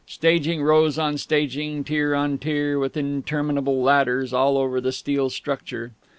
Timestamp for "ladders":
3.83-4.33